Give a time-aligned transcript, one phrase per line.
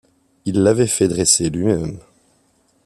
[0.45, 1.99] Il l’avait fait dresser lui-même.